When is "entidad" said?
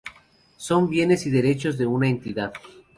2.09-2.53